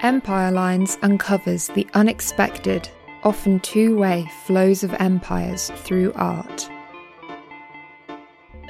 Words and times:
Empire 0.00 0.52
Lines 0.52 0.96
uncovers 1.02 1.66
the 1.66 1.84
unexpected, 1.94 2.88
often 3.24 3.58
two 3.58 3.96
way 3.96 4.30
flows 4.44 4.84
of 4.84 4.94
empires 5.00 5.72
through 5.78 6.12
art. 6.14 6.70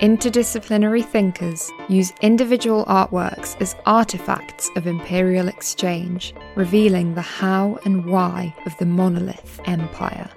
Interdisciplinary 0.01 1.05
thinkers 1.05 1.71
use 1.91 2.15
individual 2.23 2.87
artworks 2.87 3.61
as 3.61 3.77
artifacts 3.85 4.71
of 4.75 4.87
imperial 4.87 5.49
exchange, 5.49 6.35
revealing 6.57 7.15
the 7.15 7.21
how 7.21 7.79
and 7.85 8.07
why 8.07 8.55
of 8.65 8.75
the 8.79 8.87
monolith 8.87 9.61
empire. 9.67 10.31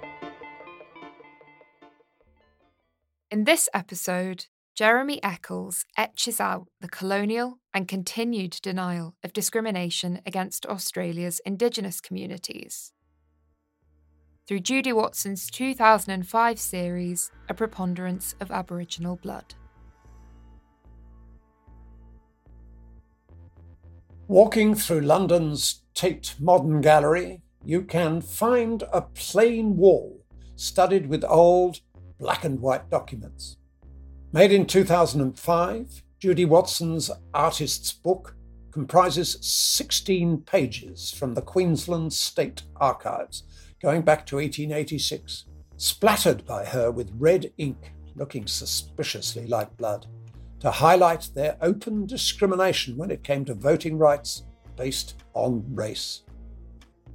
In 3.30 3.46
this 3.46 3.70
episode, 3.74 4.48
Jeremy 4.82 5.24
Eccles 5.24 5.86
etches 5.96 6.40
out 6.40 6.68
the 6.80 6.88
colonial 6.88 7.60
and 7.72 7.88
continued 7.88 8.58
denial 8.64 9.14
of 9.24 9.32
discrimination 9.32 10.22
against 10.26 10.66
Australia's 10.66 11.40
Indigenous 11.46 12.02
communities. 12.02 12.92
Through 14.48 14.62
Judy 14.62 14.92
Watson's 14.92 15.52
2005 15.52 16.60
series, 16.60 17.30
A 17.48 17.54
Preponderance 17.54 18.34
of 18.40 18.50
Aboriginal 18.50 19.18
Blood. 19.18 19.54
Walking 24.28 24.74
through 24.74 25.02
London's 25.02 25.84
Tate 25.94 26.34
Modern 26.40 26.82
Gallery, 26.82 27.44
you 27.64 27.84
can 27.84 28.20
find 28.20 28.84
a 28.92 29.02
plain 29.02 29.78
wall 29.78 30.26
studded 30.56 31.06
with 31.06 31.24
old 31.26 31.82
black 32.18 32.44
and 32.44 32.60
white 32.60 32.90
documents. 32.90 33.58
Made 34.34 34.54
in 34.54 34.66
2005, 34.66 36.04
Judy 36.18 36.46
Watson's 36.46 37.12
artist's 37.34 37.92
book 37.92 38.38
comprises 38.72 39.38
16 39.42 40.44
pages 40.44 41.12
from 41.12 41.34
the 41.34 41.42
Queensland 41.42 42.14
State 42.14 42.64
Archives, 42.78 43.44
going 43.82 44.04
back 44.04 44.26
to 44.28 44.38
1886, 44.38 45.48
splattered 45.76 46.46
by 46.46 46.64
her 46.64 46.92
with 46.92 47.12
red 47.18 47.52
ink 47.58 47.92
looking 48.16 48.48
suspiciously 48.48 49.48
like 49.48 49.76
blood, 49.76 50.08
to 50.62 50.72
highlight 50.72 51.28
their 51.36 51.58
open 51.60 52.06
discrimination 52.06 52.96
when 52.96 53.12
it 53.12 53.26
came 53.26 53.44
to 53.44 53.54
voting 53.54 53.98
rights 53.98 54.44
based 54.78 55.16
on 55.34 55.62
race. 55.76 56.22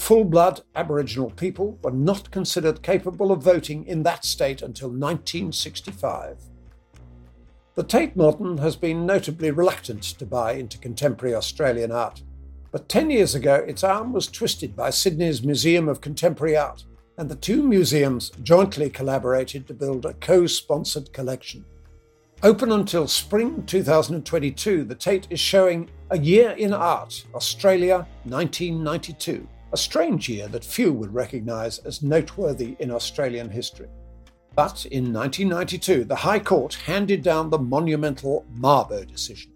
Full 0.00 0.24
blood 0.24 0.60
Aboriginal 0.74 1.30
people 1.30 1.78
were 1.82 1.92
not 1.92 2.30
considered 2.30 2.82
capable 2.82 3.32
of 3.32 3.42
voting 3.42 3.86
in 3.86 4.02
that 4.02 4.26
state 4.26 4.60
until 4.60 4.88
1965. 4.88 6.42
The 7.76 7.84
Tate 7.84 8.16
Modern 8.16 8.56
has 8.56 8.74
been 8.74 9.04
notably 9.04 9.50
reluctant 9.50 10.02
to 10.02 10.24
buy 10.24 10.52
into 10.52 10.78
contemporary 10.78 11.34
Australian 11.34 11.92
art. 11.92 12.22
But 12.72 12.88
10 12.88 13.10
years 13.10 13.34
ago, 13.34 13.56
its 13.56 13.84
arm 13.84 14.14
was 14.14 14.28
twisted 14.28 14.74
by 14.74 14.88
Sydney's 14.88 15.42
Museum 15.42 15.86
of 15.86 16.00
Contemporary 16.00 16.56
Art, 16.56 16.84
and 17.18 17.28
the 17.28 17.36
two 17.36 17.62
museums 17.62 18.30
jointly 18.42 18.88
collaborated 18.88 19.66
to 19.66 19.74
build 19.74 20.06
a 20.06 20.14
co 20.14 20.46
sponsored 20.46 21.12
collection. 21.12 21.66
Open 22.42 22.72
until 22.72 23.06
spring 23.06 23.66
2022, 23.66 24.84
the 24.84 24.94
Tate 24.94 25.26
is 25.28 25.38
showing 25.38 25.90
A 26.10 26.18
Year 26.18 26.52
in 26.52 26.72
Art, 26.72 27.26
Australia 27.34 28.08
1992 28.24 29.46
a 29.72 29.76
strange 29.76 30.28
year 30.28 30.48
that 30.48 30.64
few 30.64 30.92
would 30.92 31.12
recognise 31.12 31.78
as 31.80 32.02
noteworthy 32.02 32.76
in 32.78 32.90
Australian 32.90 33.50
history. 33.50 33.88
But 34.56 34.86
in 34.86 35.12
1992, 35.12 36.04
the 36.04 36.16
High 36.16 36.38
Court 36.38 36.72
handed 36.74 37.22
down 37.22 37.50
the 37.50 37.58
monumental 37.58 38.46
Mabo 38.58 39.06
decision. 39.06 39.52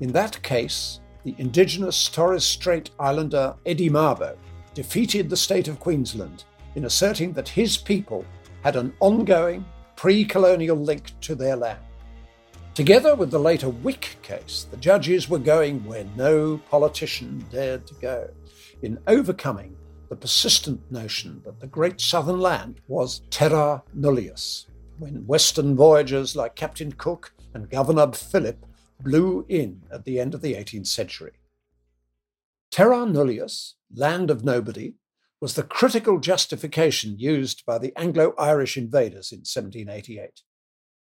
In 0.00 0.12
that 0.12 0.42
case, 0.42 1.00
the 1.24 1.34
Indigenous 1.38 2.10
Torres 2.10 2.44
Strait 2.44 2.90
Islander 3.00 3.56
Eddie 3.64 3.88
Mabo 3.88 4.36
defeated 4.74 5.30
the 5.30 5.36
state 5.36 5.66
of 5.66 5.80
Queensland 5.80 6.44
in 6.74 6.84
asserting 6.84 7.32
that 7.32 7.48
his 7.48 7.78
people 7.78 8.26
had 8.62 8.76
an 8.76 8.92
ongoing 9.00 9.64
pre 9.96 10.26
colonial 10.26 10.76
link 10.76 11.18
to 11.22 11.34
their 11.34 11.56
land. 11.56 11.80
Together 12.74 13.14
with 13.14 13.30
the 13.30 13.38
later 13.38 13.70
Wik 13.70 14.16
case, 14.20 14.66
the 14.70 14.76
judges 14.76 15.30
were 15.30 15.38
going 15.38 15.82
where 15.86 16.04
no 16.16 16.58
politician 16.68 17.42
dared 17.50 17.86
to 17.86 17.94
go 17.94 18.28
in 18.82 18.98
overcoming 19.06 19.74
the 20.14 20.20
persistent 20.20 20.80
notion 20.92 21.42
that 21.44 21.58
the 21.58 21.66
great 21.66 22.00
southern 22.00 22.38
land 22.38 22.80
was 22.86 23.22
terra 23.30 23.82
nullius, 23.92 24.66
when 25.00 25.26
Western 25.26 25.74
voyagers 25.74 26.36
like 26.36 26.54
Captain 26.54 26.92
Cook 26.92 27.34
and 27.52 27.68
Governor 27.68 28.12
Phillip 28.12 28.64
blew 29.00 29.44
in 29.48 29.82
at 29.90 30.04
the 30.04 30.20
end 30.20 30.32
of 30.32 30.40
the 30.40 30.54
18th 30.54 30.86
century. 30.86 31.32
Terra 32.70 33.04
nullius, 33.06 33.74
land 33.92 34.30
of 34.30 34.44
nobody, 34.44 34.94
was 35.40 35.54
the 35.54 35.64
critical 35.64 36.20
justification 36.20 37.18
used 37.18 37.66
by 37.66 37.78
the 37.78 37.92
Anglo 37.96 38.34
Irish 38.38 38.76
invaders 38.76 39.32
in 39.32 39.38
1788. 39.38 40.42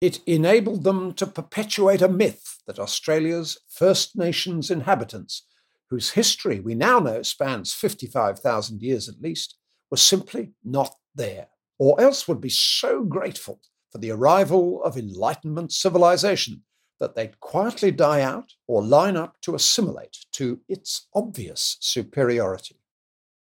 It 0.02 0.22
enabled 0.26 0.84
them 0.84 1.14
to 1.14 1.28
perpetuate 1.28 2.02
a 2.02 2.10
myth 2.10 2.64
that 2.66 2.80
Australia's 2.80 3.60
First 3.70 4.16
Nations 4.18 4.72
inhabitants 4.72 5.44
whose 5.90 6.12
history 6.12 6.60
we 6.60 6.76
now 6.76 7.00
know 7.00 7.22
spans 7.22 7.74
55,000 7.74 8.82
years 8.82 9.08
at 9.08 9.22
least, 9.22 9.58
was 9.92 10.02
simply 10.02 10.54
not 10.64 10.96
there, 11.14 11.48
or 11.78 12.00
else 12.02 12.28
would 12.28 12.42
be 12.42 12.50
so 12.50 13.04
grateful 13.04 13.62
for 13.92 14.00
the 14.00 14.12
arrival 14.12 14.84
of 14.84 14.98
Enlightenment 14.98 15.72
civilization 15.72 16.64
that 17.00 17.16
they'd 17.16 17.40
quietly 17.40 17.92
die 17.92 18.22
out 18.22 18.54
or 18.68 18.84
line 18.84 19.18
up 19.18 19.36
to 19.42 19.56
assimilate 19.56 20.18
to 20.32 20.62
its 20.68 21.08
obvious 21.14 21.78
superiority. 21.80 22.80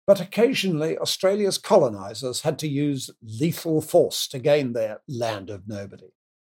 But 0.08 0.20
occasionally, 0.20 0.98
Australia's 0.98 1.58
colonizers 1.58 2.42
had 2.42 2.60
to 2.60 2.68
use 2.68 3.10
lethal 3.22 3.82
force 3.82 4.28
to 4.30 4.40
gain 4.40 4.74
their 4.74 5.02
land 5.08 5.50
of 5.50 5.68
nobody. 5.68 6.15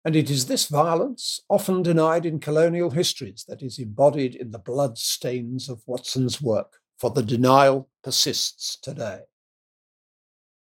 And 0.07 0.15
it 0.15 0.29
is 0.29 0.45
this 0.45 0.67
violence, 0.67 1.41
often 1.49 1.83
denied 1.83 2.25
in 2.25 2.39
colonial 2.39 2.91
histories, 2.91 3.43
that 3.49 3.61
is 3.61 3.77
embodied 3.77 4.35
in 4.35 4.51
the 4.51 4.57
blood 4.57 4.97
stains 4.97 5.67
of 5.67 5.81
Watson's 5.85 6.41
work, 6.41 6.77
for 6.97 7.09
the 7.09 7.21
denial 7.21 7.89
persists 8.05 8.77
today. 8.77 9.23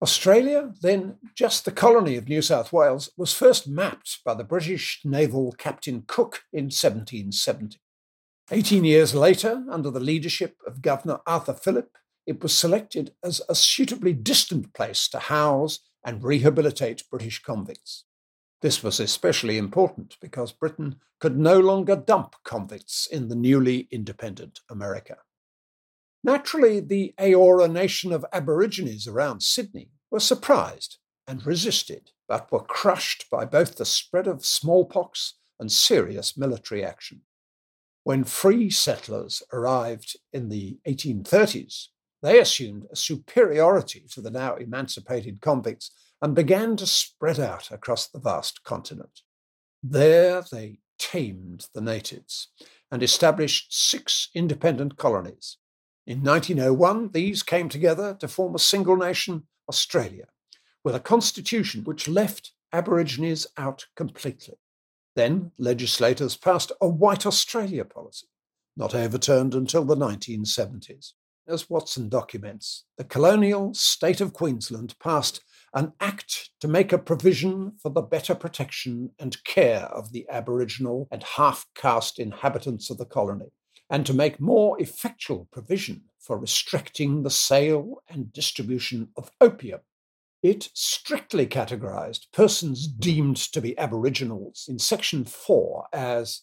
Australia, 0.02 0.74
then 0.82 1.18
just 1.36 1.64
the 1.64 1.72
colony 1.72 2.16
of 2.16 2.28
New 2.28 2.42
South 2.42 2.74
Wales, 2.74 3.12
was 3.18 3.32
first 3.32 3.68
mapped 3.68 4.18
by 4.26 4.34
the 4.34 4.44
British 4.44 5.02
naval 5.04 5.52
Captain 5.52 6.04
Cook 6.08 6.42
in 6.52 6.72
1770. 6.72 7.78
Eighteen 8.50 8.84
years 8.84 9.14
later, 9.14 9.64
under 9.70 9.92
the 9.92 10.00
leadership 10.00 10.56
of 10.66 10.82
Governor 10.82 11.20
Arthur 11.28 11.54
Phillip, 11.54 11.96
it 12.26 12.42
was 12.42 12.58
selected 12.58 13.14
as 13.24 13.44
a 13.48 13.54
suitably 13.54 14.14
distant 14.14 14.74
place 14.74 15.08
to 15.10 15.20
house 15.20 15.82
and 16.04 16.24
rehabilitate 16.24 17.04
British 17.12 17.44
convicts. 17.44 18.06
This 18.62 18.84
was 18.84 19.00
especially 19.00 19.58
important 19.58 20.18
because 20.20 20.52
Britain 20.52 20.98
could 21.20 21.38
no 21.38 21.60
longer 21.60 21.96
dump 21.96 22.36
convicts 22.44 23.08
in 23.08 23.30
the 23.30 23.36
newly 23.36 23.88
independent 23.92 24.60
America. 24.70 25.18
Naturally, 26.24 26.82
the 26.82 27.14
Eora 27.18 27.72
nation 27.72 28.12
of 28.12 28.26
Aborigines 28.34 29.08
around 29.08 29.42
Sydney 29.42 29.92
were 30.12 30.20
surprised 30.20 30.98
and 31.26 31.46
resisted, 31.46 32.12
but 32.28 32.52
were 32.52 32.64
crushed 32.64 33.30
by 33.32 33.46
both 33.46 33.76
the 33.76 33.86
spread 33.86 34.28
of 34.28 34.46
smallpox 34.46 35.36
and 35.60 35.72
serious 35.72 36.38
military 36.38 36.84
action. 36.84 37.22
When 38.04 38.24
free 38.24 38.70
settlers 38.70 39.44
arrived 39.54 40.18
in 40.34 40.50
the 40.50 40.80
1830s, 40.88 41.88
they 42.22 42.40
assumed 42.40 42.88
a 42.92 42.96
superiority 42.96 44.06
to 44.12 44.22
the 44.22 44.32
now 44.32 44.56
emancipated 44.56 45.40
convicts 45.40 45.92
and 46.22 46.36
began 46.36 46.76
to 46.78 46.86
spread 46.86 47.40
out 47.40 47.72
across 47.72 48.08
the 48.08 48.20
vast 48.20 48.64
continent. 48.64 49.22
There 49.82 50.44
they 50.52 50.80
tamed 50.98 51.68
the 51.74 51.82
natives 51.82 52.50
and 52.92 53.02
established 53.02 53.68
six 53.70 54.30
independent 54.34 54.98
colonies. 54.98 55.58
In 56.06 56.24
1901, 56.24 57.12
these 57.14 57.44
came 57.44 57.70
together 57.70 58.16
to 58.20 58.28
form 58.28 58.56
a 58.56 58.60
single 58.60 58.98
nation, 58.98 59.44
Australia, 59.70 60.26
with 60.84 60.96
a 60.96 61.00
constitution 61.00 61.84
which 61.84 62.08
left 62.08 62.52
Aborigines 62.72 63.48
out 63.58 63.86
completely. 63.96 64.56
Then 65.16 65.52
legislators 65.58 66.38
passed 66.38 66.72
a 66.82 66.88
White 66.88 67.26
Australia 67.26 67.86
policy, 67.86 68.28
not 68.78 68.94
overturned 68.94 69.56
until 69.56 69.84
the 69.84 69.96
1970s. 69.96 71.14
As 71.48 71.70
Watson 71.70 72.10
documents, 72.10 72.86
the 72.98 73.04
colonial 73.04 73.74
state 73.74 74.22
of 74.22 74.34
Queensland 74.34 74.96
passed 75.00 75.42
an 75.74 75.94
act 76.00 76.50
to 76.60 76.68
make 76.68 76.92
a 76.92 76.98
provision 76.98 77.74
for 77.82 77.90
the 77.90 78.02
better 78.02 78.36
protection 78.36 79.12
and 79.20 79.44
care 79.44 79.82
of 79.82 80.12
the 80.12 80.26
Aboriginal 80.30 81.08
and 81.12 81.24
half 81.24 81.66
caste 81.76 82.20
inhabitants 82.20 82.90
of 82.90 82.98
the 82.98 83.06
colony, 83.06 83.52
and 83.90 84.06
to 84.06 84.14
make 84.14 84.40
more 84.40 84.80
effectual 84.82 85.48
provision 85.52 86.04
for 86.20 86.38
restricting 86.38 87.24
the 87.24 87.30
sale 87.30 88.04
and 88.10 88.34
distribution 88.34 89.10
of 89.16 89.32
opium. 89.42 89.80
It 90.42 90.70
strictly 90.74 91.46
categorized 91.48 92.32
persons 92.32 92.88
deemed 92.88 93.38
to 93.38 93.60
be 93.60 93.78
Aboriginals 93.78 94.66
in 94.70 94.80
Section 94.80 95.26
4 95.26 95.88
as 95.92 96.42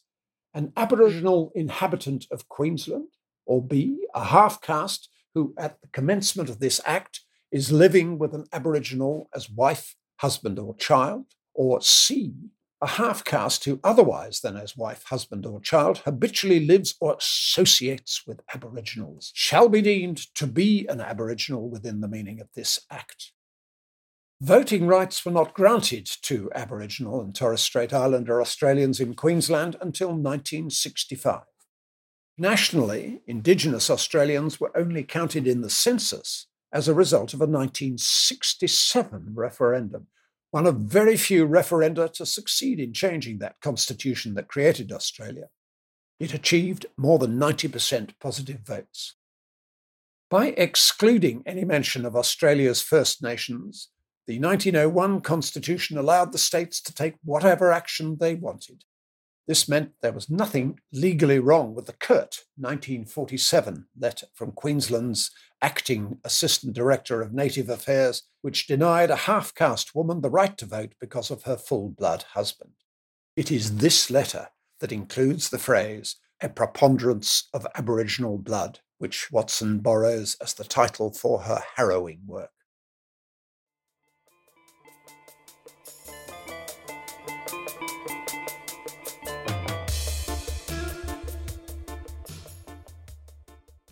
an 0.53 0.73
Aboriginal 0.77 1.53
inhabitant 1.55 2.27
of 2.31 2.49
Queensland, 2.49 3.09
or 3.47 3.63
B, 3.63 4.07
a 4.15 4.25
half 4.25 4.61
caste 4.61 5.09
who, 5.35 5.55
at 5.59 5.81
the 5.83 5.89
commencement 5.89 6.49
of 6.49 6.61
this 6.61 6.81
act, 6.87 7.21
is 7.57 7.73
living 7.73 8.19
with 8.19 8.35
an 8.35 8.45
Aboriginal 8.53 9.31
as 9.35 9.49
wife, 9.49 9.97
husband, 10.19 10.59
or 10.59 10.77
child, 10.77 11.25
or 11.55 11.81
C, 11.81 12.35
a 12.83 12.87
half 12.87 13.25
caste 13.25 13.65
who, 13.65 13.81
otherwise 13.83 14.41
than 14.41 14.59
as 14.59 14.77
wife, 14.77 15.05
husband, 15.05 15.47
or 15.47 15.59
child, 15.61 16.03
habitually 16.05 16.67
lives 16.67 16.95
or 17.01 17.17
associates 17.17 18.25
with 18.27 18.43
Aboriginals, 18.55 19.33
shall 19.35 19.71
be 19.71 19.81
deemed 19.81 20.19
to 20.35 20.47
be 20.47 20.87
an 20.87 21.01
Aboriginal 21.01 21.71
within 21.71 22.03
the 22.03 22.09
meaning 22.09 22.43
of 22.43 22.49
this 22.55 22.79
Act. 22.91 23.33
Voting 24.43 24.87
rights 24.87 25.25
were 25.25 25.33
not 25.33 25.55
granted 25.55 26.07
to 26.21 26.51
Aboriginal 26.55 27.23
and 27.23 27.35
Torres 27.35 27.63
Strait 27.63 27.95
Islander 27.95 28.43
Australians 28.43 29.01
in 29.01 29.15
Queensland 29.15 29.77
until 29.81 30.09
1965. 30.09 31.41
Nationally, 32.37 33.23
Indigenous 33.27 33.89
Australians 33.89 34.61
were 34.61 34.77
only 34.77 35.03
counted 35.03 35.47
in 35.47 35.63
the 35.63 35.71
census 35.71 36.49
as 36.73 36.89
a 36.89 36.95
result 36.95 37.33
of 37.35 37.41
a 37.41 37.47
1967 37.47 39.33
referendum, 39.35 40.07
one 40.51 40.67
of 40.67 40.77
very 40.77 41.17
few 41.17 41.47
referenda 41.47 42.13
to 42.13 42.27
succeed 42.27 42.81
in 42.81 42.93
changing 42.93 43.39
that 43.39 43.61
constitution 43.61 44.35
that 44.35 44.49
created 44.49 44.93
Australia. 44.93 45.49
It 46.19 46.35
achieved 46.35 46.87
more 46.97 47.19
than 47.19 47.39
90% 47.39 48.13
positive 48.21 48.61
votes. 48.61 49.17
By 50.31 50.55
excluding 50.57 51.43
any 51.47 51.65
mention 51.65 52.05
of 52.05 52.17
Australia's 52.17 52.83
First 52.83 53.23
Nations, 53.23 53.91
the 54.27 54.41
1901 54.41 55.21
Constitution 55.21 55.97
allowed 55.99 56.33
the 56.33 56.39
states 56.39 56.81
to 56.83 56.95
take 56.95 57.15
whatever 57.23 57.71
action 57.71 58.17
they 58.19 58.35
wanted. 58.35 58.83
This 59.47 59.69
meant 59.69 59.93
there 60.03 60.13
was 60.13 60.29
nothing 60.29 60.81
legally 60.93 61.39
wrong 61.39 61.75
with 61.75 61.87
the 61.87 61.93
curt 61.93 62.45
1947 62.57 63.87
letter 63.97 64.27
from 64.35 64.51
Queensland's 64.51 65.31
acting 65.63 66.19
Assistant 66.25 66.75
Director 66.75 67.23
of 67.23 67.33
Native 67.33 67.69
Affairs, 67.69 68.25
which 68.43 68.67
denied 68.67 69.11
a 69.11 69.17
half 69.17 69.55
caste 69.55 69.95
woman 69.95 70.21
the 70.21 70.31
right 70.31 70.59
to 70.59 70.67
vote 70.67 70.95
because 71.01 71.31
of 71.31 71.45
her 71.45 71.57
full 71.57 71.91
blood 71.91 72.25
husband. 72.35 72.73
It 73.37 73.53
is 73.53 73.77
this 73.77 74.11
letter 74.11 74.49
that 74.81 74.93
includes 74.93 75.49
the 75.51 75.59
phrase, 75.59 76.17
a 76.43 76.49
preponderance 76.49 77.49
of 77.55 77.67
Aboriginal 77.77 78.39
blood, 78.39 78.81
which 78.99 79.31
Watson 79.31 79.79
borrows 79.79 80.37
as 80.43 80.55
the 80.55 80.65
title 80.65 81.13
for 81.13 81.43
her 81.43 81.63
harrowing 81.77 82.23
work. 82.27 82.51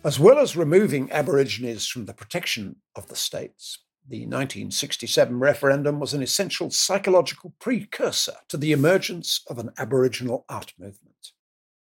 As 0.05 0.19
well 0.19 0.37
as 0.37 0.55
removing 0.55 1.11
Aborigines 1.11 1.87
from 1.87 2.05
the 2.05 2.13
protection 2.13 2.75
of 2.95 3.07
the 3.07 3.15
states, 3.15 3.79
the 4.07 4.19
1967 4.19 5.39
referendum 5.39 5.99
was 5.99 6.13
an 6.13 6.21
essential 6.21 6.69
psychological 6.69 7.55
precursor 7.59 8.35
to 8.49 8.57
the 8.57 8.71
emergence 8.71 9.41
of 9.49 9.57
an 9.57 9.71
Aboriginal 9.79 10.45
art 10.47 10.73
movement. 10.77 11.31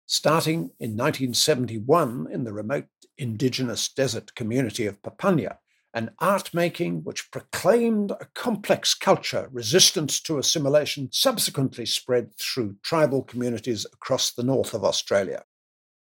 Starting 0.05 0.69
in 0.79 0.95
1971 0.95 2.27
in 2.31 2.43
the 2.43 2.53
remote 2.53 2.85
indigenous 3.17 3.91
desert 3.91 4.35
community 4.35 4.85
of 4.85 5.01
Papunya, 5.01 5.57
an 5.95 6.11
art 6.19 6.53
making 6.53 7.03
which 7.03 7.31
proclaimed 7.31 8.11
a 8.11 8.27
complex 8.35 8.93
culture 8.93 9.49
resistant 9.51 10.23
to 10.25 10.37
assimilation 10.37 11.09
subsequently 11.11 11.87
spread 11.87 12.29
through 12.37 12.75
tribal 12.83 13.23
communities 13.23 13.87
across 13.91 14.31
the 14.31 14.43
north 14.43 14.75
of 14.75 14.83
Australia. 14.83 15.43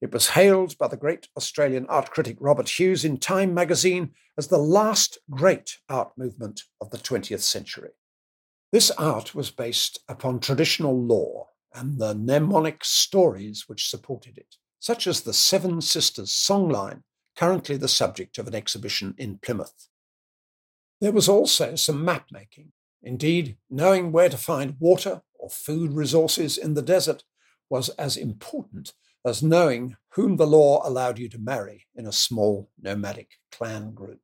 It 0.01 0.13
was 0.13 0.29
hailed 0.29 0.77
by 0.77 0.87
the 0.87 0.97
great 0.97 1.27
Australian 1.35 1.85
art 1.87 2.11
critic 2.11 2.37
Robert 2.39 2.69
Hughes 2.79 3.03
in 3.03 3.17
Time 3.17 3.53
magazine 3.53 4.13
as 4.37 4.47
the 4.47 4.57
last 4.57 5.17
great 5.29 5.77
art 5.89 6.11
movement 6.17 6.63
of 6.79 6.89
the 6.89 6.97
20th 6.97 7.41
century. 7.41 7.91
This 8.71 8.91
art 8.91 9.35
was 9.35 9.51
based 9.51 9.99
upon 10.07 10.39
traditional 10.39 10.97
lore 10.97 11.47
and 11.73 11.99
the 11.99 12.13
mnemonic 12.13 12.85
stories 12.85 13.65
which 13.67 13.89
supported 13.89 14.37
it, 14.37 14.55
such 14.79 15.05
as 15.05 15.21
the 15.21 15.33
Seven 15.33 15.81
Sisters 15.81 16.31
songline, 16.31 17.03
currently 17.35 17.75
the 17.75 17.87
subject 17.87 18.37
of 18.37 18.47
an 18.47 18.55
exhibition 18.55 19.15
in 19.17 19.37
Plymouth. 19.37 19.89
There 21.01 21.11
was 21.11 21.27
also 21.27 21.75
some 21.75 22.05
map 22.05 22.27
making. 22.31 22.71
Indeed, 23.01 23.57
knowing 23.69 24.11
where 24.11 24.29
to 24.29 24.37
find 24.37 24.75
water 24.79 25.21
or 25.33 25.49
food 25.49 25.93
resources 25.93 26.57
in 26.57 26.73
the 26.73 26.81
desert 26.81 27.23
was 27.69 27.89
as 27.89 28.17
important 28.17 28.93
as 29.25 29.43
knowing 29.43 29.95
whom 30.13 30.37
the 30.37 30.47
law 30.47 30.81
allowed 30.87 31.19
you 31.19 31.29
to 31.29 31.37
marry 31.37 31.85
in 31.95 32.05
a 32.05 32.11
small 32.11 32.69
nomadic 32.81 33.31
clan 33.51 33.93
group. 33.93 34.21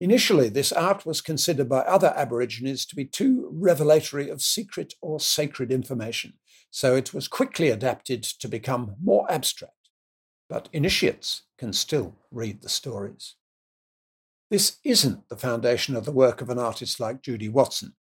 Initially, 0.00 0.50
this 0.50 0.72
art 0.72 1.06
was 1.06 1.22
considered 1.22 1.68
by 1.70 1.78
other 1.80 2.12
Aborigines 2.14 2.84
to 2.86 2.96
be 2.96 3.06
too 3.06 3.48
revelatory 3.50 4.28
of 4.28 4.42
secret 4.42 4.92
or 5.00 5.18
sacred 5.18 5.72
information, 5.72 6.34
so 6.70 6.94
it 6.94 7.14
was 7.14 7.28
quickly 7.28 7.70
adapted 7.70 8.22
to 8.22 8.48
become 8.48 8.96
more 9.02 9.30
abstract. 9.32 9.72
But 10.48 10.68
initiates 10.72 11.42
can 11.56 11.72
still 11.72 12.14
read 12.30 12.60
the 12.60 12.68
stories. 12.68 13.36
This 14.50 14.76
isn't 14.84 15.28
the 15.28 15.36
foundation 15.36 15.96
of 15.96 16.04
the 16.04 16.12
work 16.12 16.40
of 16.40 16.50
an 16.50 16.58
artist 16.58 17.00
like 17.00 17.22
Judy 17.22 17.48
Watson. 17.48 17.94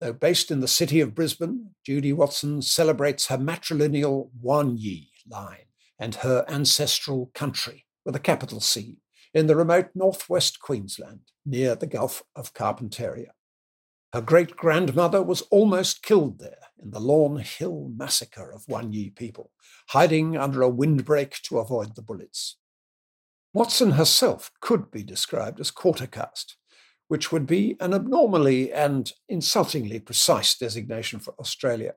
Though 0.00 0.12
based 0.12 0.50
in 0.50 0.60
the 0.60 0.68
city 0.68 1.00
of 1.00 1.14
Brisbane, 1.14 1.70
Judy 1.84 2.12
Watson 2.12 2.60
celebrates 2.60 3.28
her 3.28 3.38
matrilineal 3.38 4.28
Wanyi 4.44 5.08
line 5.28 5.66
and 5.98 6.16
her 6.16 6.44
ancestral 6.48 7.30
country 7.34 7.86
with 8.04 8.16
a 8.16 8.20
capital 8.20 8.60
C 8.60 8.98
in 9.34 9.46
the 9.46 9.56
remote 9.56 9.90
northwest 9.94 10.60
Queensland 10.60 11.20
near 11.44 11.74
the 11.74 11.86
Gulf 11.86 12.22
of 12.34 12.54
Carpentaria. 12.54 13.30
Her 14.12 14.20
great 14.20 14.56
grandmother 14.56 15.22
was 15.22 15.42
almost 15.50 16.02
killed 16.02 16.38
there 16.38 16.58
in 16.82 16.90
the 16.90 17.00
Lawn 17.00 17.38
Hill 17.38 17.90
massacre 17.94 18.50
of 18.50 18.64
Wanyi 18.66 19.14
people, 19.14 19.50
hiding 19.88 20.36
under 20.36 20.62
a 20.62 20.70
windbreak 20.70 21.42
to 21.42 21.58
avoid 21.58 21.96
the 21.96 22.02
bullets. 22.02 22.56
Watson 23.52 23.92
herself 23.92 24.50
could 24.60 24.90
be 24.90 25.02
described 25.02 25.60
as 25.60 25.70
quarter 25.70 26.06
caste, 26.06 26.56
which 27.08 27.32
would 27.32 27.46
be 27.46 27.76
an 27.80 27.94
abnormally 27.94 28.72
and 28.72 29.12
insultingly 29.28 29.98
precise 30.00 30.56
designation 30.56 31.18
for 31.18 31.34
Australia. 31.38 31.94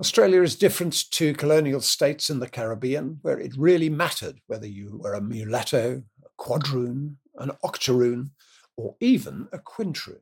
Australia 0.00 0.42
is 0.42 0.54
different 0.54 1.10
to 1.10 1.34
colonial 1.34 1.80
states 1.80 2.30
in 2.30 2.38
the 2.38 2.48
Caribbean, 2.48 3.18
where 3.22 3.40
it 3.40 3.56
really 3.58 3.88
mattered 3.88 4.40
whether 4.46 4.66
you 4.66 4.96
were 5.02 5.14
a 5.14 5.20
mulatto, 5.20 6.04
a 6.24 6.28
quadroon, 6.42 7.16
an 7.38 7.50
octoroon, 7.64 8.30
or 8.76 8.94
even 9.00 9.48
a 9.52 9.58
quintroon. 9.58 10.20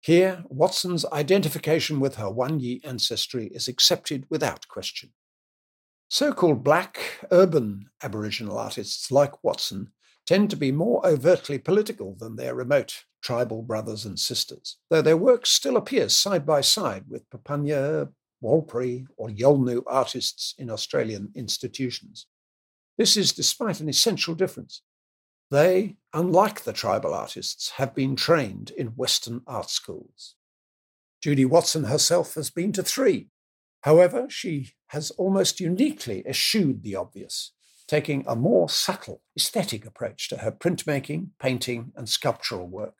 Here, 0.00 0.44
Watson's 0.48 1.04
identification 1.06 2.00
with 2.00 2.14
her 2.14 2.30
Wanyi 2.30 2.80
ancestry 2.84 3.48
is 3.48 3.68
accepted 3.68 4.24
without 4.30 4.66
question. 4.68 5.10
So 6.08 6.32
called 6.32 6.64
black, 6.64 7.18
urban 7.30 7.90
Aboriginal 8.02 8.56
artists 8.56 9.10
like 9.10 9.44
Watson 9.44 9.90
tend 10.26 10.48
to 10.50 10.56
be 10.56 10.72
more 10.72 11.04
overtly 11.06 11.58
political 11.58 12.16
than 12.18 12.36
their 12.36 12.54
remote 12.54 13.04
tribal 13.22 13.60
brothers 13.60 14.06
and 14.06 14.18
sisters, 14.18 14.78
though 14.88 15.02
their 15.02 15.16
work 15.18 15.44
still 15.44 15.76
appears 15.76 16.16
side 16.16 16.46
by 16.46 16.62
side 16.62 17.04
with 17.08 17.28
Papunya, 17.28 18.08
Warlpiri, 18.42 19.06
or 19.16 19.28
Yolngu 19.28 19.82
artists 19.86 20.54
in 20.58 20.70
Australian 20.70 21.30
institutions. 21.34 22.26
This 22.98 23.16
is 23.16 23.32
despite 23.32 23.80
an 23.80 23.88
essential 23.88 24.34
difference. 24.34 24.82
They, 25.50 25.96
unlike 26.12 26.64
the 26.64 26.72
tribal 26.72 27.14
artists, 27.14 27.70
have 27.76 27.94
been 27.94 28.16
trained 28.16 28.70
in 28.70 28.88
Western 28.88 29.42
art 29.46 29.70
schools. 29.70 30.34
Judy 31.22 31.44
Watson 31.44 31.84
herself 31.84 32.34
has 32.34 32.50
been 32.50 32.72
to 32.72 32.82
three. 32.82 33.28
However, 33.82 34.26
she 34.28 34.72
has 34.88 35.10
almost 35.12 35.60
uniquely 35.60 36.26
eschewed 36.26 36.82
the 36.82 36.96
obvious, 36.96 37.52
taking 37.86 38.24
a 38.26 38.34
more 38.34 38.68
subtle 38.68 39.22
aesthetic 39.36 39.86
approach 39.86 40.28
to 40.28 40.38
her 40.38 40.50
printmaking, 40.50 41.30
painting, 41.40 41.92
and 41.94 42.08
sculptural 42.08 42.66
work. 42.66 42.94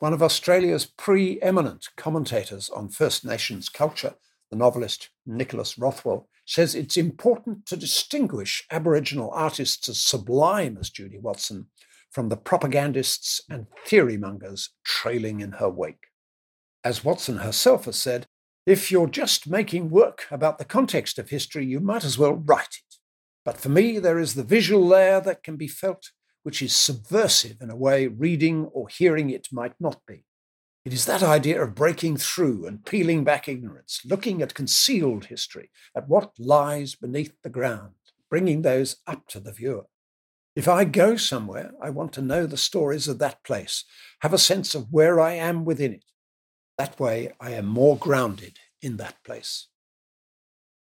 One 0.00 0.12
of 0.12 0.22
Australia's 0.22 0.84
preeminent 0.84 1.88
commentators 1.96 2.68
on 2.70 2.88
First 2.88 3.24
Nations 3.24 3.68
culture 3.68 4.14
the 4.52 4.58
novelist 4.58 5.08
Nicholas 5.24 5.78
Rothwell, 5.78 6.28
says 6.46 6.74
it's 6.74 6.98
important 6.98 7.64
to 7.64 7.76
distinguish 7.76 8.64
Aboriginal 8.70 9.30
artists 9.32 9.88
as 9.88 9.98
sublime 9.98 10.76
as 10.78 10.90
Judy 10.90 11.18
Watson 11.18 11.68
from 12.10 12.28
the 12.28 12.36
propagandists 12.36 13.40
and 13.48 13.66
theory 13.86 14.18
mongers 14.18 14.68
trailing 14.84 15.40
in 15.40 15.52
her 15.52 15.70
wake. 15.70 16.08
As 16.84 17.02
Watson 17.02 17.38
herself 17.38 17.86
has 17.86 17.96
said, 17.96 18.26
if 18.66 18.92
you're 18.92 19.08
just 19.08 19.48
making 19.48 19.88
work 19.88 20.26
about 20.30 20.58
the 20.58 20.66
context 20.66 21.18
of 21.18 21.30
history, 21.30 21.64
you 21.64 21.80
might 21.80 22.04
as 22.04 22.18
well 22.18 22.34
write 22.34 22.76
it. 22.76 22.96
But 23.46 23.56
for 23.56 23.70
me, 23.70 23.98
there 23.98 24.18
is 24.18 24.34
the 24.34 24.44
visual 24.44 24.86
layer 24.86 25.20
that 25.22 25.42
can 25.42 25.56
be 25.56 25.66
felt, 25.66 26.10
which 26.42 26.60
is 26.60 26.76
subversive 26.76 27.56
in 27.62 27.70
a 27.70 27.76
way 27.76 28.06
reading 28.06 28.66
or 28.66 28.88
hearing 28.88 29.30
it 29.30 29.48
might 29.50 29.74
not 29.80 30.02
be. 30.06 30.26
It 30.84 30.92
is 30.92 31.04
that 31.06 31.22
idea 31.22 31.62
of 31.62 31.76
breaking 31.76 32.16
through 32.16 32.66
and 32.66 32.84
peeling 32.84 33.22
back 33.22 33.48
ignorance, 33.48 34.00
looking 34.04 34.42
at 34.42 34.54
concealed 34.54 35.26
history, 35.26 35.70
at 35.96 36.08
what 36.08 36.32
lies 36.40 36.96
beneath 36.96 37.32
the 37.42 37.50
ground, 37.50 37.94
bringing 38.28 38.62
those 38.62 38.96
up 39.06 39.28
to 39.28 39.38
the 39.38 39.52
viewer. 39.52 39.86
If 40.56 40.66
I 40.66 40.84
go 40.84 41.16
somewhere, 41.16 41.70
I 41.80 41.90
want 41.90 42.12
to 42.14 42.22
know 42.22 42.46
the 42.46 42.56
stories 42.56 43.06
of 43.06 43.20
that 43.20 43.44
place, 43.44 43.84
have 44.22 44.34
a 44.34 44.38
sense 44.38 44.74
of 44.74 44.92
where 44.92 45.20
I 45.20 45.34
am 45.34 45.64
within 45.64 45.92
it. 45.92 46.04
That 46.78 46.98
way, 46.98 47.32
I 47.40 47.52
am 47.52 47.66
more 47.66 47.96
grounded 47.96 48.58
in 48.82 48.96
that 48.96 49.22
place. 49.24 49.68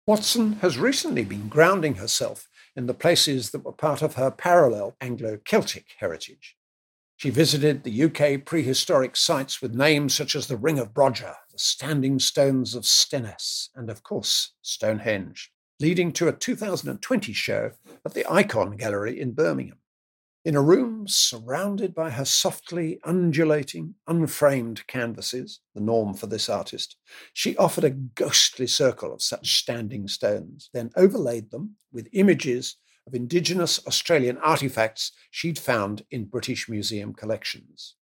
Watson 0.08 0.54
has 0.62 0.78
recently 0.78 1.26
been 1.26 1.50
grounding 1.50 1.96
herself 1.96 2.48
in 2.78 2.88
the 2.88 2.94
places 2.94 3.52
that 3.52 3.66
were 3.66 3.74
part 3.74 4.02
of 4.02 4.16
her 4.16 4.32
parallel 4.32 4.96
Anglo 5.02 5.38
Celtic 5.44 5.88
heritage. 6.00 6.56
She 7.22 7.30
visited 7.30 7.84
the 7.84 8.04
UK 8.06 8.44
prehistoric 8.44 9.16
sites 9.16 9.62
with 9.62 9.76
names 9.76 10.16
such 10.16 10.36
as 10.36 10.48
the 10.48 10.58
Ring 10.58 10.80
of 10.80 10.92
Brodgar, 10.92 11.36
the 11.52 11.60
Standing 11.60 12.18
Stones 12.18 12.74
of 12.74 12.84
Stenness, 12.84 13.70
and 13.76 13.92
of 13.92 14.02
course, 14.02 14.54
Stonehenge, 14.64 15.52
leading 15.80 16.14
to 16.14 16.28
a 16.28 16.34
2020 16.34 17.32
show 17.32 17.74
at 18.04 18.16
the 18.16 18.24
Ikon 18.24 18.76
Gallery 18.76 19.22
in 19.22 19.34
Birmingham. 19.34 19.78
In 20.44 20.56
a 20.56 20.64
room 20.64 21.06
surrounded 21.08 21.94
by 21.94 22.10
her 22.10 22.26
softly 22.26 23.00
undulating, 23.04 23.94
unframed 24.08 24.88
canvases, 24.88 25.60
the 25.76 25.80
norm 25.80 26.16
for 26.16 26.26
this 26.26 26.50
artist, 26.50 26.96
she 27.34 27.56
offered 27.58 27.84
a 27.84 27.92
ghostly 27.92 28.66
circle 28.66 29.14
of 29.14 29.22
such 29.22 29.60
standing 29.60 30.08
stones, 30.08 30.72
then 30.74 30.90
overlaid 30.96 31.52
them 31.52 31.76
with 31.94 32.10
images 32.14 32.78
of 33.08 33.16
Indigenous 33.16 33.86
Australian 33.88 34.38
artifacts 34.38 35.12
she'd 35.30 35.58
found 35.58 36.04
in 36.12 36.26
British 36.26 36.70
Museum 36.70 37.14
collections. 37.14 37.96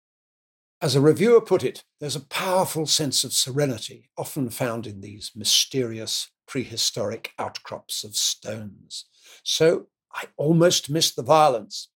As 0.80 0.94
a 0.94 1.00
reviewer 1.00 1.40
put 1.40 1.64
it, 1.64 1.82
there's 1.98 2.16
a 2.16 2.20
powerful 2.20 2.86
sense 2.86 3.24
of 3.24 3.32
serenity 3.32 4.10
often 4.16 4.48
found 4.48 4.86
in 4.86 5.00
these 5.00 5.32
mysterious 5.34 6.30
prehistoric 6.46 7.32
outcrops 7.38 8.04
of 8.04 8.14
stones. 8.14 9.06
So 9.42 9.86
I 10.14 10.26
almost 10.36 10.88
missed 10.88 11.16
the 11.16 11.22
violence. 11.22 11.88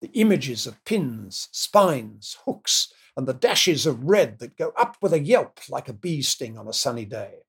The 0.00 0.08
images 0.08 0.66
of 0.66 0.82
pins, 0.84 1.48
spines, 1.52 2.38
hooks, 2.46 2.90
and 3.16 3.28
the 3.28 3.34
dashes 3.34 3.84
of 3.84 4.04
red 4.04 4.38
that 4.38 4.56
go 4.56 4.72
up 4.76 4.96
with 5.02 5.12
a 5.12 5.20
yelp 5.20 5.60
like 5.68 5.88
a 5.88 5.92
bee 5.92 6.22
sting 6.22 6.56
on 6.56 6.66
a 6.66 6.72
sunny 6.72 7.04
day. 7.04 7.40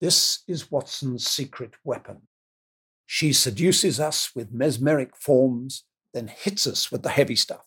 This 0.00 0.42
is 0.48 0.70
Watson's 0.72 1.26
secret 1.26 1.74
weapon 1.84 2.22
she 3.12 3.32
seduces 3.32 3.98
us 3.98 4.36
with 4.36 4.52
mesmeric 4.52 5.16
forms, 5.16 5.82
then 6.14 6.28
hits 6.28 6.64
us 6.64 6.92
with 6.92 7.02
the 7.02 7.08
heavy 7.08 7.34
stuff. 7.34 7.64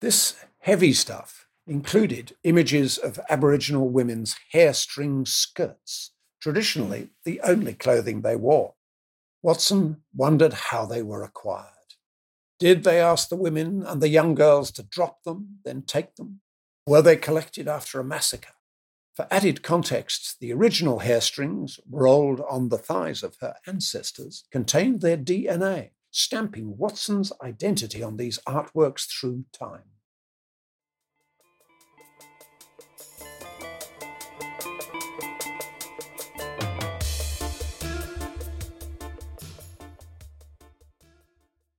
This 0.00 0.36
heavy 0.60 0.92
stuff 0.92 1.48
included 1.66 2.36
images 2.44 2.98
of 2.98 3.18
Aboriginal 3.28 3.88
women's 3.88 4.36
hairstring 4.54 5.26
skirts, 5.26 6.12
traditionally 6.40 7.08
the 7.24 7.40
only 7.40 7.74
clothing 7.74 8.22
they 8.22 8.36
wore. 8.36 8.74
Watson 9.42 10.04
wondered 10.14 10.52
how 10.52 10.86
they 10.86 11.02
were 11.02 11.24
acquired. 11.24 11.66
Did 12.60 12.84
they 12.84 13.00
ask 13.00 13.28
the 13.28 13.34
women 13.34 13.82
and 13.84 14.00
the 14.00 14.08
young 14.08 14.36
girls 14.36 14.70
to 14.72 14.84
drop 14.84 15.24
them, 15.24 15.58
then 15.64 15.82
take 15.82 16.14
them? 16.14 16.42
Were 16.86 17.02
they 17.02 17.16
collected 17.16 17.66
after 17.66 17.98
a 17.98 18.04
massacre? 18.04 18.54
For 19.14 19.26
added 19.30 19.62
context, 19.62 20.40
the 20.40 20.54
original 20.54 21.00
hair 21.00 21.20
strings, 21.20 21.78
rolled 21.90 22.40
on 22.48 22.70
the 22.70 22.78
thighs 22.78 23.22
of 23.22 23.36
her 23.40 23.56
ancestors, 23.66 24.44
contained 24.50 25.02
their 25.02 25.18
DNA, 25.18 25.90
stamping 26.10 26.78
Watson's 26.78 27.30
identity 27.42 28.02
on 28.02 28.16
these 28.16 28.38
artworks 28.46 29.06
through 29.06 29.44
time. 29.52 29.82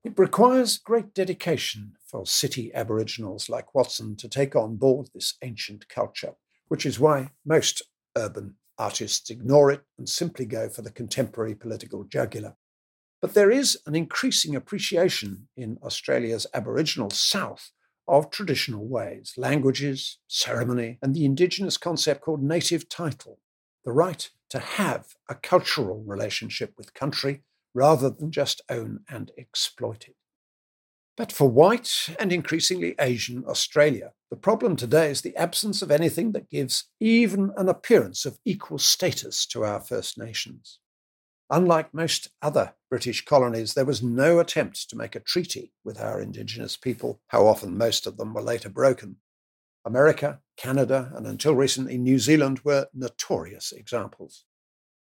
It 0.04 0.20
requires 0.20 0.78
great 0.78 1.16
dedication 1.16 1.94
for 2.06 2.28
city 2.28 2.72
Aboriginals 2.75 3.50
like 3.50 3.74
Watson 3.74 4.16
to 4.18 4.30
take 4.30 4.56
on 4.56 4.75
board 4.75 5.10
this 5.16 5.34
ancient 5.42 5.90
culture 5.90 6.36
which 6.67 6.86
is 6.86 7.00
why 7.00 7.32
most 7.46 7.82
urban 8.17 8.55
artists 8.77 9.29
ignore 9.29 9.72
it 9.72 9.82
and 9.98 10.10
simply 10.10 10.46
go 10.46 10.70
for 10.70 10.82
the 10.82 10.91
contemporary 10.91 11.55
political 11.55 12.03
jugular. 12.03 12.55
But 13.22 13.34
there 13.34 13.51
is 13.51 13.77
an 13.86 13.96
increasing 13.96 14.55
appreciation 14.55 15.48
in 15.55 15.77
Australia's 15.82 16.48
Aboriginal 16.53 17.10
South 17.10 17.72
of 18.08 18.29
traditional 18.32 18.86
ways, 18.86 19.34
languages, 19.38 20.20
ceremony, 20.27 21.00
and 21.01 21.15
the 21.15 21.24
Indigenous 21.24 21.77
concept 21.77 22.22
called 22.22 22.43
native 22.43 22.89
title, 22.89 23.39
the 23.86 23.93
right 23.93 24.29
to 24.50 24.60
have 24.60 25.15
a 25.29 25.36
cultural 25.36 26.03
relationship 26.05 26.74
with 26.77 26.93
country 26.93 27.43
rather 27.74 28.10
than 28.10 28.32
just 28.32 28.62
own 28.70 29.00
and 29.10 29.32
exploit 29.38 30.05
it. 30.08 30.15
But 31.15 31.32
for 31.32 31.48
white 31.48 32.10
and 32.17 32.34
increasingly 32.34 32.96
Asian 33.00 33.46
Australia, 33.46 34.13
the 34.32 34.36
problem 34.36 34.75
today 34.75 35.12
is 35.12 35.22
the 35.22 35.36
absence 35.36 35.84
of 35.84 35.91
anything 35.91 36.32
that 36.32 36.50
gives 36.50 36.86
even 37.00 37.51
an 37.55 37.70
appearance 37.70 38.25
of 38.25 38.39
equal 38.46 38.79
status 38.79 39.46
to 39.48 39.63
our 39.63 39.79
First 39.79 40.17
Nations. 40.17 40.79
Unlike 41.51 41.93
most 41.93 42.29
other 42.41 42.74
British 42.89 43.25
colonies, 43.25 43.75
there 43.75 43.86
was 43.86 44.01
no 44.01 44.39
attempt 44.39 44.89
to 44.89 44.96
make 44.96 45.15
a 45.15 45.20
treaty 45.20 45.72
with 45.84 46.01
our 46.01 46.20
Indigenous 46.20 46.77
people, 46.77 47.22
how 47.27 47.46
often 47.46 47.77
most 47.77 48.08
of 48.08 48.17
them 48.17 48.34
were 48.34 48.41
later 48.41 48.70
broken. 48.70 49.17
America, 49.86 50.39
Canada, 50.58 51.12
and 51.15 51.27
until 51.27 51.53
recently 51.53 52.00
New 52.00 52.17
Zealand 52.17 52.62
were 52.63 52.88
notorious 52.91 53.72
examples 53.72 54.46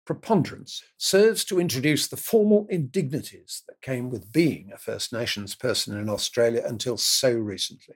preponderance 0.09 0.81
serves 0.97 1.45
to 1.45 1.59
introduce 1.59 2.07
the 2.07 2.17
formal 2.17 2.65
indignities 2.71 3.61
that 3.67 3.79
came 3.79 4.09
with 4.09 4.33
being 4.33 4.71
a 4.73 4.77
First 4.79 5.13
Nations 5.13 5.53
person 5.53 5.95
in 5.95 6.09
Australia 6.09 6.63
until 6.65 6.97
so 6.97 7.31
recently. 7.31 7.93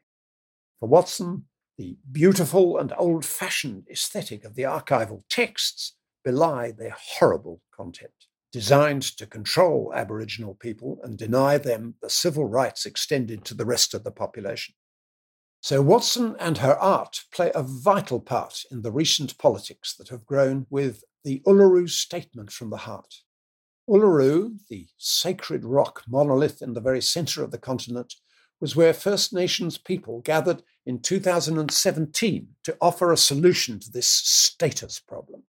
For 0.80 0.88
Watson, 0.88 1.46
the 1.76 1.98
beautiful 2.12 2.78
and 2.78 2.94
old 3.00 3.26
fashioned 3.26 3.88
aesthetic 3.90 4.46
of 4.46 4.54
the 4.54 4.62
archival 4.62 5.24
texts 5.28 5.96
belie 6.24 6.72
their 6.72 6.96
horrible 6.96 7.62
content, 7.76 8.28
designed 8.52 9.02
to 9.18 9.26
control 9.26 9.92
Aboriginal 9.96 10.54
people 10.54 11.00
and 11.02 11.18
deny 11.18 11.58
them 11.58 11.96
the 12.04 12.12
civil 12.12 12.46
rights 12.46 12.86
extended 12.86 13.44
to 13.46 13.56
the 13.56 13.66
rest 13.66 13.96
of 13.96 14.04
the 14.04 14.12
population. 14.12 14.76
So, 15.62 15.82
Watson 15.82 16.36
and 16.40 16.60
her 16.60 16.78
art 16.78 17.22
play 17.34 17.52
a 17.56 17.64
vital 17.64 18.20
part 18.20 18.66
in 18.70 18.84
the 18.84 18.92
recent 18.92 19.36
politics 19.40 19.96
that 19.96 20.10
have 20.10 20.28
grown 20.28 20.68
with 20.70 21.04
the 21.24 21.42
Uluru 21.48 21.90
Statement 21.90 22.52
from 22.52 22.70
the 22.70 22.78
Heart. 22.78 23.22
Uluru, 23.90 24.58
the 24.70 24.88
sacred 24.98 25.66
rock 25.66 26.04
monolith 26.08 26.62
in 26.62 26.74
the 26.74 26.82
very 26.82 27.02
center 27.02 27.44
of 27.44 27.52
the 27.52 27.58
continent, 27.58 28.16
was 28.60 28.76
where 28.76 28.94
First 28.94 29.34
Nations 29.34 29.78
people 29.78 30.22
gathered 30.22 30.64
in 30.86 31.00
2017 31.00 32.48
to 32.64 32.78
offer 32.80 33.12
a 33.12 33.18
solution 33.18 33.80
to 33.80 33.92
this 33.92 34.08
status 34.08 35.00
problem. 35.00 35.44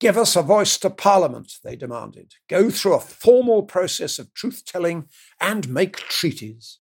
Give 0.00 0.18
us 0.18 0.36
a 0.36 0.42
voice 0.42 0.76
to 0.78 0.90
Parliament, 0.90 1.54
they 1.62 1.76
demanded. 1.76 2.34
Go 2.48 2.68
through 2.68 2.94
a 2.94 3.00
formal 3.00 3.62
process 3.62 4.18
of 4.18 4.34
truth 4.34 4.64
telling 4.66 5.08
and 5.40 5.68
make 5.68 5.96
treaties. 5.96 6.80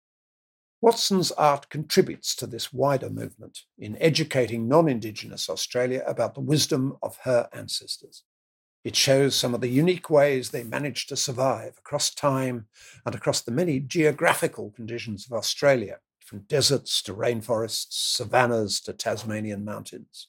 Watson's 0.82 1.30
art 1.32 1.68
contributes 1.68 2.34
to 2.36 2.46
this 2.46 2.72
wider 2.72 3.10
movement 3.10 3.64
in 3.78 4.00
educating 4.00 4.66
non 4.66 4.88
Indigenous 4.88 5.50
Australia 5.50 6.02
about 6.06 6.34
the 6.34 6.40
wisdom 6.40 6.96
of 7.02 7.18
her 7.24 7.50
ancestors. 7.52 8.24
It 8.82 8.96
shows 8.96 9.34
some 9.34 9.52
of 9.52 9.60
the 9.60 9.68
unique 9.68 10.08
ways 10.08 10.50
they 10.50 10.64
managed 10.64 11.10
to 11.10 11.16
survive 11.16 11.74
across 11.76 12.08
time 12.08 12.66
and 13.04 13.14
across 13.14 13.42
the 13.42 13.52
many 13.52 13.78
geographical 13.78 14.70
conditions 14.70 15.26
of 15.26 15.36
Australia, 15.36 15.98
from 16.24 16.46
deserts 16.48 17.02
to 17.02 17.12
rainforests, 17.12 17.92
savannas 17.92 18.80
to 18.80 18.94
Tasmanian 18.94 19.66
mountains. 19.66 20.28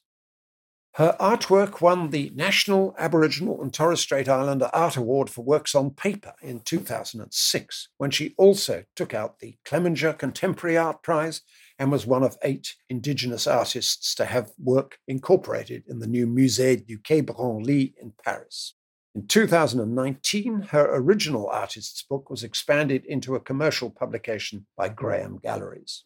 Her 0.96 1.16
artwork 1.18 1.80
won 1.80 2.10
the 2.10 2.30
National 2.34 2.94
Aboriginal 2.98 3.62
and 3.62 3.72
Torres 3.72 4.00
Strait 4.00 4.28
Islander 4.28 4.68
Art 4.74 4.94
Award 4.98 5.30
for 5.30 5.42
Works 5.42 5.74
on 5.74 5.92
Paper 5.92 6.34
in 6.42 6.60
2006, 6.60 7.88
when 7.96 8.10
she 8.10 8.34
also 8.36 8.84
took 8.94 9.14
out 9.14 9.38
the 9.38 9.56
Clemenger 9.64 10.12
Contemporary 10.12 10.76
Art 10.76 11.02
Prize 11.02 11.40
and 11.78 11.90
was 11.90 12.04
one 12.04 12.22
of 12.22 12.36
eight 12.44 12.76
Indigenous 12.90 13.46
artists 13.46 14.14
to 14.16 14.26
have 14.26 14.52
work 14.62 14.98
incorporated 15.08 15.84
in 15.88 16.00
the 16.00 16.06
new 16.06 16.26
Musée 16.26 16.86
du 16.86 16.98
Quai 16.98 17.22
Branly 17.22 17.94
in 17.98 18.12
Paris. 18.22 18.74
In 19.14 19.26
2019, 19.26 20.60
her 20.72 20.94
original 20.94 21.48
artist's 21.48 22.02
book 22.02 22.28
was 22.28 22.44
expanded 22.44 23.06
into 23.06 23.34
a 23.34 23.40
commercial 23.40 23.88
publication 23.88 24.66
by 24.76 24.90
Grahame 24.90 25.40
Galleries. 25.40 26.04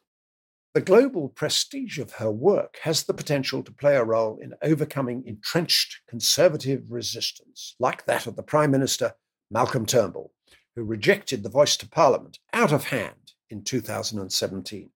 The 0.76 0.82
global 0.82 1.30
prestige 1.30 1.98
of 1.98 2.12
her 2.12 2.30
work 2.30 2.80
has 2.82 3.04
the 3.04 3.14
potential 3.14 3.62
to 3.62 3.72
play 3.72 3.96
a 3.96 4.04
role 4.04 4.38
in 4.42 4.52
overcoming 4.60 5.26
entrenched 5.26 6.02
conservative 6.06 6.92
resistance, 6.92 7.74
like 7.78 8.04
that 8.04 8.26
of 8.26 8.36
the 8.36 8.42
Prime 8.42 8.72
Minister 8.72 9.14
Malcolm 9.50 9.86
Turnbull, 9.86 10.34
who 10.74 10.84
rejected 10.84 11.42
the 11.42 11.48
voice 11.48 11.78
to 11.78 11.88
Parliament 11.88 12.40
out 12.52 12.72
of 12.72 12.88
hand 12.88 13.32
in 13.48 13.64
2017. 13.64 14.90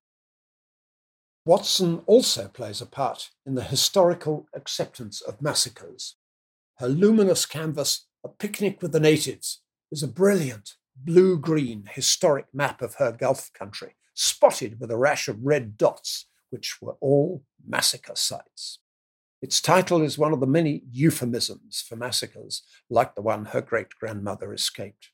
Watson 1.47 2.03
also 2.05 2.49
plays 2.49 2.83
a 2.83 2.87
part 2.87 3.31
in 3.47 3.55
the 3.55 3.65
historical 3.65 4.49
acceptance 4.53 5.23
of 5.23 5.41
massacres. 5.41 6.17
Her 6.77 6.89
luminous 6.89 7.47
canvas, 7.47 8.07
A 8.23 8.29
Picnic 8.29 8.83
with 8.83 8.93
the 8.93 9.01
Natives, 9.01 9.63
is 9.91 10.03
a 10.03 10.09
brilliant, 10.09 10.75
blue 10.95 11.39
green 11.39 11.89
historic 11.91 12.49
map 12.53 12.83
of 12.83 12.97
her 12.97 13.13
Gulf 13.13 13.51
country, 13.55 13.95
spotted 14.21 14.79
with 14.79 14.91
a 14.91 14.99
rash 14.99 15.29
of 15.29 15.43
red 15.43 15.79
dots, 15.79 16.27
which 16.51 16.77
were 16.83 16.97
all 17.01 17.43
massacre 17.67 18.15
sites. 18.15 18.81
Its 19.41 19.63
title 19.63 20.03
is 20.03 20.19
one 20.19 20.35
of 20.35 20.41
the 20.41 20.47
many 20.47 20.83
euphemisms 20.93 21.83
for 21.89 21.97
massacres, 21.97 22.63
like 22.91 23.15
the 23.15 23.23
one 23.23 23.47
her 23.47 23.63
great 23.63 23.89
grandmother 23.99 24.53
escaped. 24.53 25.09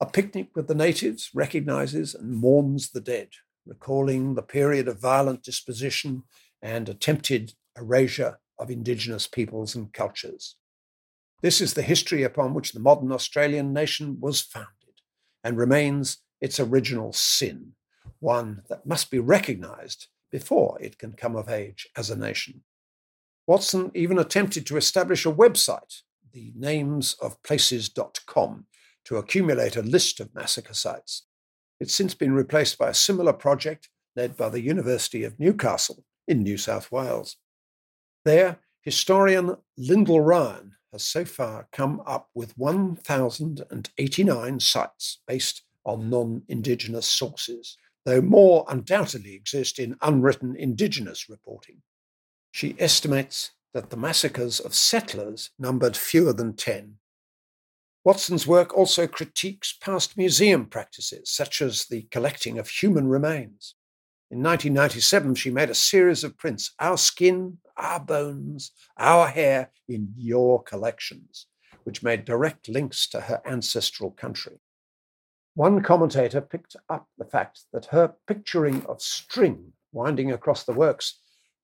A 0.00 0.06
picnic 0.06 0.48
with 0.54 0.68
the 0.68 0.74
natives 0.74 1.30
recognizes 1.32 2.14
and 2.14 2.34
mourns 2.34 2.90
the 2.90 3.00
dead, 3.00 3.28
recalling 3.64 4.34
the 4.34 4.42
period 4.42 4.86
of 4.86 5.00
violent 5.00 5.42
disposition 5.42 6.24
and 6.60 6.90
attempted 6.90 7.54
erasure 7.78 8.38
of 8.58 8.70
Indigenous 8.70 9.26
peoples 9.26 9.74
and 9.74 9.94
cultures. 9.94 10.56
This 11.40 11.62
is 11.62 11.72
the 11.72 11.82
history 11.82 12.22
upon 12.22 12.52
which 12.52 12.72
the 12.72 12.80
modern 12.80 13.12
Australian 13.12 13.72
nation 13.72 14.18
was 14.20 14.42
founded 14.42 15.00
and 15.42 15.56
remains 15.56 16.18
its 16.42 16.60
original 16.60 17.14
sin, 17.14 17.72
one 18.20 18.62
that 18.68 18.86
must 18.86 19.10
be 19.10 19.18
recognized 19.18 20.06
before 20.30 20.78
it 20.80 20.98
can 20.98 21.12
come 21.12 21.36
of 21.36 21.48
age 21.48 21.88
as 21.96 22.10
a 22.10 22.16
nation. 22.16 22.62
Watson 23.46 23.90
even 23.94 24.18
attempted 24.18 24.66
to 24.66 24.76
establish 24.76 25.24
a 25.26 25.32
website, 25.32 26.02
the 26.32 26.52
namesofplaces.com, 26.58 28.66
to 29.04 29.16
accumulate 29.16 29.76
a 29.76 29.82
list 29.82 30.20
of 30.20 30.34
massacre 30.34 30.74
sites. 30.74 31.26
It's 31.80 31.94
since 31.94 32.14
been 32.14 32.32
replaced 32.32 32.78
by 32.78 32.90
a 32.90 32.94
similar 32.94 33.32
project 33.32 33.88
led 34.14 34.36
by 34.36 34.50
the 34.50 34.60
University 34.60 35.24
of 35.24 35.40
Newcastle 35.40 36.04
in 36.28 36.42
New 36.42 36.58
South 36.58 36.92
Wales. 36.92 37.36
There, 38.24 38.58
historian 38.82 39.56
Lyndall 39.76 40.20
Ryan 40.20 40.76
has 40.92 41.04
so 41.04 41.24
far 41.24 41.68
come 41.72 42.02
up 42.06 42.28
with 42.34 42.56
1,089 42.58 44.60
sites 44.60 45.22
based 45.26 45.62
on 45.84 46.10
non 46.10 46.42
Indigenous 46.48 47.06
sources, 47.06 47.76
though 48.04 48.20
more 48.20 48.64
undoubtedly 48.68 49.34
exist 49.34 49.78
in 49.78 49.96
unwritten 50.00 50.56
Indigenous 50.56 51.28
reporting. 51.28 51.82
She 52.50 52.76
estimates 52.78 53.52
that 53.72 53.90
the 53.90 53.96
massacres 53.96 54.58
of 54.58 54.74
settlers 54.74 55.50
numbered 55.58 55.96
fewer 55.96 56.32
than 56.32 56.54
10. 56.54 56.96
Watson's 58.02 58.46
work 58.46 58.76
also 58.76 59.06
critiques 59.06 59.76
past 59.78 60.16
museum 60.16 60.66
practices, 60.66 61.30
such 61.30 61.60
as 61.60 61.84
the 61.84 62.02
collecting 62.10 62.58
of 62.58 62.68
human 62.68 63.08
remains. 63.08 63.74
In 64.30 64.42
1997, 64.42 65.34
she 65.34 65.50
made 65.50 65.70
a 65.70 65.74
series 65.74 66.24
of 66.24 66.38
prints 66.38 66.72
Our 66.78 66.96
Skin, 66.96 67.58
Our 67.76 68.00
Bones, 68.00 68.72
Our 68.96 69.28
Hair 69.28 69.70
in 69.88 70.14
Your 70.16 70.62
Collections, 70.62 71.46
which 71.84 72.02
made 72.02 72.24
direct 72.24 72.68
links 72.68 73.08
to 73.08 73.22
her 73.22 73.42
ancestral 73.44 74.12
country. 74.12 74.60
One 75.60 75.82
commentator 75.82 76.40
picked 76.40 76.74
up 76.88 77.06
the 77.18 77.26
fact 77.26 77.64
that 77.74 77.84
her 77.92 78.14
picturing 78.26 78.82
of 78.86 79.02
string 79.02 79.74
winding 79.92 80.32
across 80.32 80.64
the 80.64 80.72
works 80.72 81.18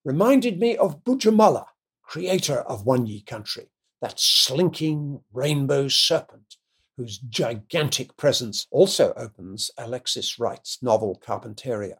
reminded 0.05 0.61
me 0.61 0.77
of 0.77 1.03
Bujamala, 1.03 1.65
creator 2.03 2.59
of 2.59 2.85
Wanyi 2.85 3.25
country, 3.25 3.71
that 4.03 4.21
slinking 4.21 5.23
rainbow 5.33 5.89
serpent 5.89 6.57
whose 6.99 7.17
gigantic 7.17 8.15
presence 8.19 8.67
also 8.71 9.15
opens 9.17 9.71
Alexis 9.79 10.39
Wright's 10.39 10.83
novel 10.83 11.19
Carpentaria. 11.27 11.97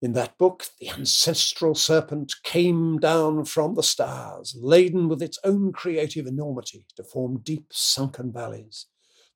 In 0.00 0.14
that 0.14 0.38
book, 0.38 0.64
the 0.80 0.88
ancestral 0.88 1.74
serpent 1.74 2.32
came 2.42 2.98
down 2.98 3.44
from 3.44 3.74
the 3.74 3.82
stars, 3.82 4.56
laden 4.58 5.10
with 5.10 5.20
its 5.20 5.38
own 5.44 5.72
creative 5.72 6.26
enormity 6.26 6.86
to 6.96 7.04
form 7.04 7.40
deep 7.40 7.66
sunken 7.70 8.32
valleys. 8.32 8.86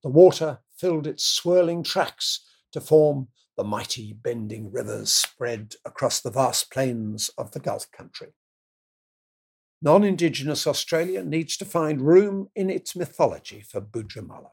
The 0.02 0.10
water 0.10 0.60
filled 0.76 1.06
its 1.06 1.24
swirling 1.24 1.82
tracks 1.82 2.44
to 2.72 2.80
form 2.80 3.28
the 3.56 3.64
mighty 3.64 4.12
bending 4.12 4.70
rivers 4.70 5.12
spread 5.12 5.74
across 5.84 6.20
the 6.20 6.30
vast 6.30 6.70
plains 6.70 7.30
of 7.36 7.50
the 7.50 7.60
Gulf 7.60 7.90
country. 7.90 8.28
Non 9.82 10.04
Indigenous 10.04 10.66
Australia 10.66 11.24
needs 11.24 11.56
to 11.56 11.64
find 11.64 12.00
room 12.00 12.48
in 12.54 12.70
its 12.70 12.96
mythology 12.96 13.60
for 13.60 13.80
Bujamala. 13.80 14.50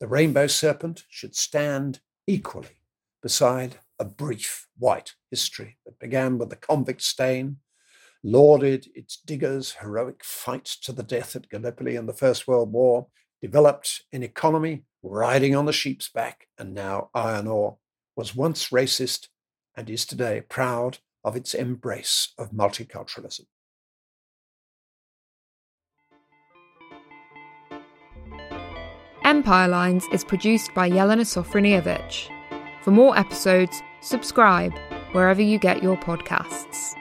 The 0.00 0.08
rainbow 0.08 0.46
serpent 0.46 1.04
should 1.08 1.36
stand 1.36 2.00
equally 2.26 2.80
beside 3.22 3.76
a 3.98 4.04
brief 4.04 4.66
white 4.78 5.14
history 5.30 5.78
that 5.84 6.00
began 6.00 6.38
with 6.38 6.50
the 6.50 6.56
convict 6.56 7.02
stain, 7.02 7.58
lauded 8.24 8.88
its 8.94 9.16
diggers' 9.16 9.76
heroic 9.80 10.24
fight 10.24 10.64
to 10.64 10.92
the 10.92 11.04
death 11.04 11.36
at 11.36 11.48
Gallipoli 11.48 11.94
in 11.94 12.06
the 12.06 12.12
First 12.12 12.48
World 12.48 12.72
War, 12.72 13.06
developed 13.42 14.04
an 14.12 14.22
economy, 14.22 14.84
riding 15.02 15.54
on 15.54 15.66
the 15.66 15.72
sheep's 15.72 16.08
back, 16.08 16.46
and 16.56 16.72
now 16.72 17.10
iron 17.12 17.48
ore, 17.48 17.76
was 18.16 18.36
once 18.36 18.68
racist 18.68 19.28
and 19.76 19.90
is 19.90 20.06
today 20.06 20.42
proud 20.48 20.98
of 21.24 21.36
its 21.36 21.52
embrace 21.52 22.32
of 22.38 22.52
multiculturalism. 22.52 23.46
Empire 29.24 29.68
Lines 29.68 30.04
is 30.12 30.24
produced 30.24 30.74
by 30.74 30.90
Jelena 30.90 31.24
Sofronijevic. 31.24 32.28
For 32.82 32.90
more 32.90 33.16
episodes, 33.16 33.82
subscribe 34.00 34.72
wherever 35.12 35.40
you 35.40 35.58
get 35.58 35.82
your 35.82 35.96
podcasts. 35.96 36.96